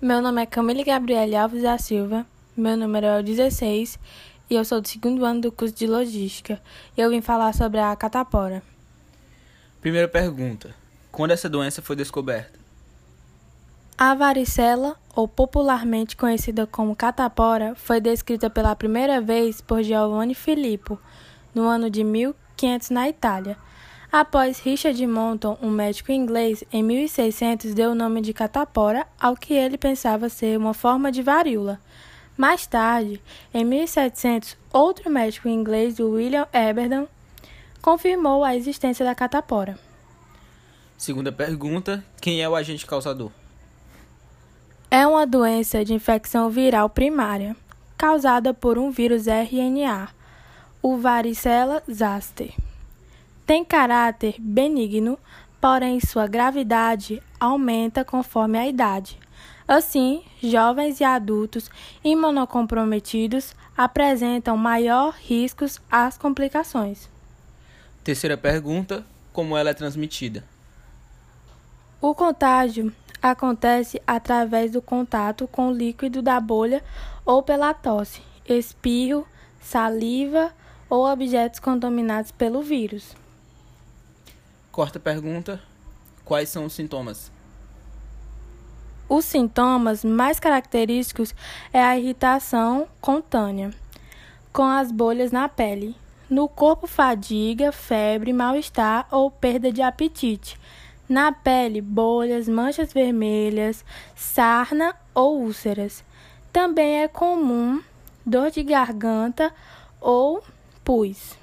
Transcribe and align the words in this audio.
Meu 0.00 0.22
nome 0.22 0.40
é 0.40 0.46
Camille 0.46 0.84
Gabriele 0.84 1.34
Alves 1.34 1.64
da 1.64 1.76
Silva, 1.76 2.24
meu 2.56 2.76
número 2.76 3.04
é 3.04 3.18
o 3.18 3.22
16 3.22 3.98
e 4.48 4.54
eu 4.54 4.64
sou 4.64 4.80
do 4.80 4.86
segundo 4.86 5.24
ano 5.24 5.40
do 5.40 5.50
curso 5.50 5.74
de 5.74 5.88
Logística. 5.88 6.62
E 6.96 7.00
eu 7.00 7.10
vim 7.10 7.20
falar 7.20 7.52
sobre 7.52 7.80
a 7.80 7.96
catapora. 7.96 8.62
Primeira 9.80 10.06
pergunta: 10.06 10.72
Quando 11.10 11.32
essa 11.32 11.48
doença 11.48 11.82
foi 11.82 11.96
descoberta? 11.96 12.60
A 13.98 14.14
varicela, 14.14 14.94
ou 15.16 15.26
popularmente 15.26 16.16
conhecida 16.16 16.64
como 16.64 16.94
catapora, 16.94 17.74
foi 17.74 18.00
descrita 18.00 18.48
pela 18.48 18.76
primeira 18.76 19.20
vez 19.20 19.60
por 19.60 19.82
Giovanni 19.82 20.32
Filippo 20.36 20.96
no 21.52 21.66
ano 21.66 21.90
de 21.90 22.04
1500 22.04 22.90
na 22.90 23.08
Itália. 23.08 23.56
Após 24.10 24.58
Richard 24.60 25.06
Monton, 25.06 25.58
um 25.60 25.70
médico 25.70 26.10
inglês, 26.10 26.64
em 26.72 26.82
1600 26.82 27.74
deu 27.74 27.90
o 27.90 27.94
nome 27.94 28.22
de 28.22 28.32
catapora 28.32 29.06
ao 29.20 29.36
que 29.36 29.52
ele 29.52 29.76
pensava 29.76 30.30
ser 30.30 30.56
uma 30.56 30.72
forma 30.72 31.12
de 31.12 31.22
varíola. 31.22 31.78
Mais 32.34 32.66
tarde, 32.66 33.20
em 33.52 33.66
1700, 33.66 34.56
outro 34.72 35.10
médico 35.10 35.46
inglês, 35.46 36.00
William 36.00 36.46
Eberdan, 36.54 37.06
confirmou 37.82 38.44
a 38.44 38.56
existência 38.56 39.04
da 39.04 39.14
catapora. 39.14 39.78
Segunda 40.96 41.30
pergunta: 41.30 42.02
Quem 42.18 42.40
é 42.40 42.48
o 42.48 42.56
agente 42.56 42.86
causador? 42.86 43.30
É 44.90 45.06
uma 45.06 45.26
doença 45.26 45.84
de 45.84 45.92
infecção 45.92 46.48
viral 46.48 46.88
primária, 46.88 47.54
causada 47.98 48.54
por 48.54 48.78
um 48.78 48.90
vírus 48.90 49.26
RNA, 49.26 50.08
o 50.80 50.96
varicela 50.96 51.82
zoster 51.92 52.54
tem 53.48 53.64
caráter 53.64 54.34
benigno, 54.38 55.18
porém 55.58 55.98
sua 56.00 56.26
gravidade 56.26 57.22
aumenta 57.40 58.04
conforme 58.04 58.58
a 58.58 58.68
idade. 58.68 59.18
Assim, 59.66 60.22
jovens 60.42 61.00
e 61.00 61.04
adultos 61.04 61.70
imunocomprometidos 62.04 63.56
apresentam 63.74 64.54
maior 64.54 65.14
riscos 65.14 65.80
às 65.90 66.18
complicações. 66.18 67.08
Terceira 68.04 68.36
pergunta: 68.36 69.02
como 69.32 69.56
ela 69.56 69.70
é 69.70 69.74
transmitida? 69.74 70.44
O 72.02 72.14
contágio 72.14 72.92
acontece 73.22 73.98
através 74.06 74.72
do 74.72 74.82
contato 74.82 75.48
com 75.48 75.68
o 75.68 75.74
líquido 75.74 76.20
da 76.20 76.38
bolha 76.38 76.84
ou 77.24 77.42
pela 77.42 77.72
tosse, 77.72 78.20
espirro, 78.46 79.26
saliva 79.58 80.52
ou 80.90 81.10
objetos 81.10 81.58
contaminados 81.58 82.30
pelo 82.30 82.60
vírus. 82.60 83.16
Quarta 84.78 85.00
pergunta: 85.00 85.60
Quais 86.24 86.48
são 86.48 86.64
os 86.64 86.72
sintomas? 86.72 87.32
Os 89.08 89.24
sintomas 89.24 90.04
mais 90.04 90.38
característicos 90.38 91.34
é 91.72 91.82
a 91.82 91.98
irritação 91.98 92.86
cutânea, 93.00 93.74
com 94.52 94.62
as 94.62 94.92
bolhas 94.92 95.32
na 95.32 95.48
pele. 95.48 95.96
No 96.30 96.48
corpo, 96.48 96.86
fadiga, 96.86 97.72
febre, 97.72 98.32
mal-estar 98.32 99.08
ou 99.10 99.32
perda 99.32 99.72
de 99.72 99.82
apetite. 99.82 100.56
Na 101.08 101.32
pele, 101.32 101.80
bolhas, 101.80 102.48
manchas 102.48 102.92
vermelhas, 102.92 103.84
sarna 104.14 104.94
ou 105.12 105.40
úlceras. 105.40 106.04
Também 106.52 107.02
é 107.02 107.08
comum 107.08 107.82
dor 108.24 108.52
de 108.52 108.62
garganta 108.62 109.52
ou 110.00 110.40
pus. 110.84 111.36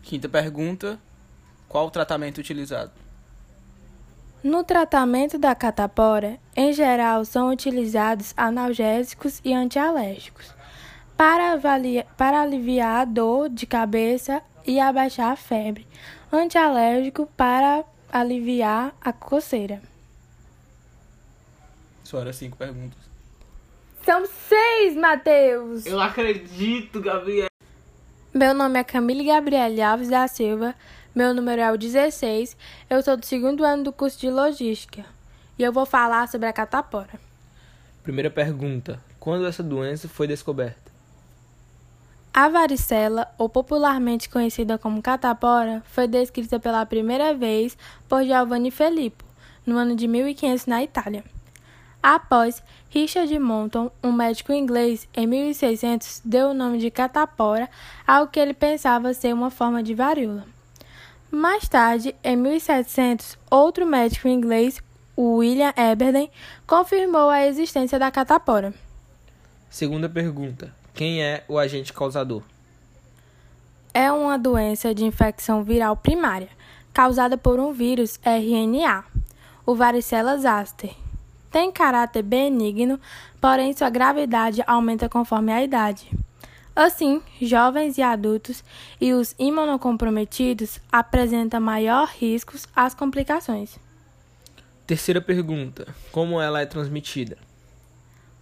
Quinta 0.00 0.28
pergunta: 0.28 0.96
qual 1.74 1.88
o 1.88 1.90
tratamento 1.90 2.38
utilizado? 2.38 2.92
No 4.44 4.62
tratamento 4.62 5.36
da 5.36 5.56
catapora, 5.56 6.38
em 6.54 6.72
geral, 6.72 7.24
são 7.24 7.50
utilizados 7.50 8.32
analgésicos 8.36 9.40
e 9.44 9.52
antialérgicos 9.52 10.54
para, 11.16 11.54
avaliar, 11.54 12.04
para 12.16 12.42
aliviar 12.42 13.00
a 13.00 13.04
dor 13.04 13.48
de 13.48 13.66
cabeça 13.66 14.40
e 14.64 14.78
abaixar 14.78 15.32
a 15.32 15.36
febre, 15.36 15.84
antialérgico 16.32 17.26
para 17.36 17.84
aliviar 18.12 18.94
a 19.00 19.12
coceira. 19.12 19.82
Só 22.04 22.20
era 22.20 22.32
cinco 22.32 22.56
perguntas. 22.56 23.00
São 24.04 24.24
seis, 24.26 24.94
Matheus! 24.94 25.86
Eu 25.86 26.00
acredito, 26.00 27.00
Gabriel! 27.00 27.48
Meu 28.36 28.52
nome 28.52 28.80
é 28.80 28.82
Camille 28.82 29.22
Gabriele 29.22 29.80
Alves 29.80 30.08
da 30.08 30.26
Silva. 30.26 30.74
Meu 31.14 31.32
número 31.32 31.62
é 31.62 31.70
o 31.70 31.78
16. 31.78 32.56
Eu 32.90 33.00
sou 33.00 33.16
do 33.16 33.24
segundo 33.24 33.62
ano 33.62 33.84
do 33.84 33.92
curso 33.92 34.18
de 34.18 34.28
Logística 34.28 35.04
e 35.56 35.62
eu 35.62 35.72
vou 35.72 35.86
falar 35.86 36.26
sobre 36.26 36.48
a 36.48 36.52
catapora. 36.52 37.12
Primeira 38.02 38.28
pergunta: 38.28 39.00
Quando 39.20 39.46
essa 39.46 39.62
doença 39.62 40.08
foi 40.08 40.26
descoberta? 40.26 40.90
A 42.32 42.48
varicela, 42.48 43.32
ou 43.38 43.48
popularmente 43.48 44.28
conhecida 44.28 44.76
como 44.78 45.00
catapora, 45.00 45.80
foi 45.86 46.08
descrita 46.08 46.58
pela 46.58 46.84
primeira 46.84 47.34
vez 47.34 47.78
por 48.08 48.24
Giovanni 48.24 48.72
Filippo 48.72 49.24
no 49.64 49.78
ano 49.78 49.94
de 49.94 50.08
1500 50.08 50.66
na 50.66 50.82
Itália. 50.82 51.22
Após 52.04 52.62
Richard 52.90 53.38
Monton, 53.38 53.90
um 54.02 54.12
médico 54.12 54.52
inglês, 54.52 55.08
em 55.16 55.26
1600 55.26 56.20
deu 56.22 56.50
o 56.50 56.54
nome 56.54 56.76
de 56.76 56.90
catapora 56.90 57.66
ao 58.06 58.28
que 58.28 58.38
ele 58.38 58.52
pensava 58.52 59.14
ser 59.14 59.32
uma 59.32 59.50
forma 59.50 59.82
de 59.82 59.94
varíola. 59.94 60.44
Mais 61.30 61.66
tarde, 61.66 62.14
em 62.22 62.36
1700, 62.36 63.38
outro 63.50 63.86
médico 63.86 64.28
inglês, 64.28 64.82
William 65.16 65.72
Eberden, 65.78 66.30
confirmou 66.66 67.30
a 67.30 67.46
existência 67.46 67.98
da 67.98 68.10
catapora. 68.10 68.74
Segunda 69.70 70.06
pergunta: 70.06 70.74
Quem 70.92 71.22
é 71.22 71.42
o 71.48 71.58
agente 71.58 71.90
causador? 71.90 72.42
É 73.94 74.12
uma 74.12 74.38
doença 74.38 74.94
de 74.94 75.06
infecção 75.06 75.64
viral 75.64 75.96
primária, 75.96 76.50
causada 76.92 77.38
por 77.38 77.58
um 77.58 77.72
vírus 77.72 78.20
RNA, 78.22 79.04
o 79.64 79.74
varicela 79.74 80.36
zoster. 80.36 81.03
Tem 81.54 81.70
caráter 81.70 82.24
benigno, 82.24 82.98
porém 83.40 83.72
sua 83.72 83.88
gravidade 83.88 84.60
aumenta 84.66 85.08
conforme 85.08 85.52
a 85.52 85.62
idade. 85.62 86.10
Assim, 86.74 87.22
jovens 87.40 87.96
e 87.96 88.02
adultos 88.02 88.64
e 89.00 89.12
os 89.12 89.36
imunocomprometidos 89.38 90.80
apresentam 90.90 91.60
maior 91.60 92.08
riscos 92.08 92.66
às 92.74 92.92
complicações. 92.92 93.78
Terceira 94.84 95.20
pergunta: 95.20 95.94
Como 96.10 96.40
ela 96.40 96.60
é 96.60 96.66
transmitida? 96.66 97.38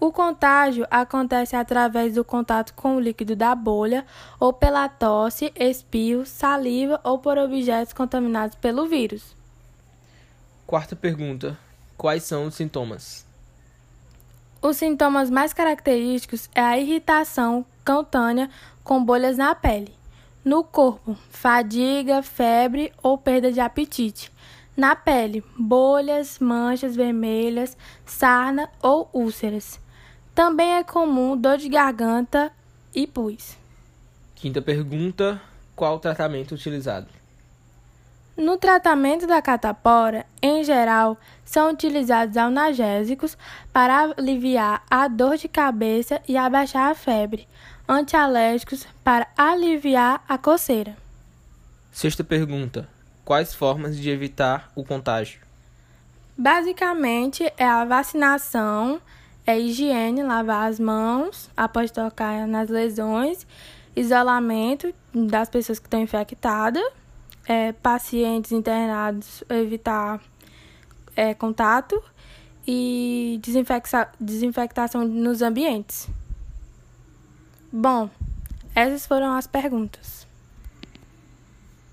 O 0.00 0.10
contágio 0.10 0.86
acontece 0.90 1.54
através 1.54 2.14
do 2.14 2.24
contato 2.24 2.72
com 2.72 2.96
o 2.96 3.00
líquido 3.00 3.36
da 3.36 3.54
bolha 3.54 4.06
ou 4.40 4.50
pela 4.50 4.88
tosse, 4.88 5.52
espirro, 5.56 6.24
saliva 6.24 6.98
ou 7.04 7.18
por 7.18 7.36
objetos 7.36 7.92
contaminados 7.92 8.56
pelo 8.56 8.86
vírus. 8.86 9.36
Quarta 10.66 10.96
pergunta: 10.96 11.58
Quais 11.96 12.22
são 12.24 12.46
os 12.46 12.54
sintomas? 12.54 13.24
Os 14.60 14.76
sintomas 14.76 15.30
mais 15.30 15.52
característicos 15.52 16.48
é 16.54 16.60
a 16.60 16.78
irritação 16.78 17.64
cutânea 17.84 18.48
com 18.82 19.04
bolhas 19.04 19.36
na 19.36 19.54
pele. 19.54 19.94
No 20.44 20.64
corpo, 20.64 21.16
fadiga, 21.30 22.22
febre 22.22 22.92
ou 23.02 23.16
perda 23.16 23.52
de 23.52 23.60
apetite. 23.60 24.32
Na 24.76 24.96
pele, 24.96 25.44
bolhas, 25.56 26.38
manchas 26.38 26.96
vermelhas, 26.96 27.76
sarna 28.04 28.68
ou 28.82 29.08
úlceras. 29.12 29.80
Também 30.34 30.72
é 30.72 30.82
comum 30.82 31.36
dor 31.36 31.58
de 31.58 31.68
garganta 31.68 32.52
e 32.94 33.06
pus. 33.06 33.56
Quinta 34.34 34.60
pergunta: 34.60 35.40
qual 35.76 35.96
o 35.96 36.00
tratamento 36.00 36.54
utilizado? 36.54 37.06
No 38.36 38.58
tratamento 38.58 39.28
da 39.28 39.40
catapora, 39.40 40.26
em 40.42 40.64
geral, 40.64 41.16
são 41.44 41.70
utilizados 41.70 42.36
analgésicos 42.36 43.38
para 43.72 44.12
aliviar 44.18 44.82
a 44.90 45.06
dor 45.06 45.36
de 45.36 45.46
cabeça 45.46 46.20
e 46.26 46.36
abaixar 46.36 46.90
a 46.90 46.94
febre, 46.96 47.46
antialérgicos 47.88 48.88
para 49.04 49.28
aliviar 49.36 50.24
a 50.28 50.36
coceira. 50.36 50.96
Sexta 51.92 52.24
pergunta: 52.24 52.88
Quais 53.24 53.54
formas 53.54 53.96
de 53.96 54.10
evitar 54.10 54.68
o 54.74 54.84
contágio? 54.84 55.40
Basicamente, 56.36 57.44
é 57.56 57.64
a 57.64 57.84
vacinação, 57.84 59.00
é 59.46 59.56
higiene, 59.56 60.24
lavar 60.24 60.68
as 60.68 60.80
mãos 60.80 61.48
após 61.56 61.92
tocar 61.92 62.48
nas 62.48 62.68
lesões, 62.68 63.46
isolamento 63.94 64.92
das 65.14 65.48
pessoas 65.48 65.78
que 65.78 65.86
estão 65.86 66.00
infectadas 66.00 66.82
é, 67.46 67.72
pacientes 67.72 68.52
internados 68.52 69.44
evitar 69.48 70.20
é, 71.16 71.34
contato 71.34 72.02
e 72.66 73.40
desinfectação 74.20 75.06
nos 75.06 75.42
ambientes. 75.42 76.08
Bom, 77.72 78.08
essas 78.74 79.06
foram 79.06 79.34
as 79.34 79.46
perguntas. 79.46 80.26